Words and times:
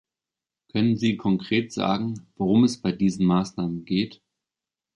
Können 0.71 0.97
Sie 0.97 1.15
konkret 1.15 1.71
sagen, 1.71 2.25
worum 2.35 2.63
es 2.63 2.81
bei 2.81 2.91
diesen 2.91 3.23
Maßnahmen 3.27 3.85
geht? 3.85 4.19